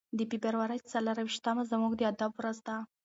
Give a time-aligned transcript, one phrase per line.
[0.17, 2.75] د فبرورۍ څلور ویشتمه زموږ د ادب ورځ ده.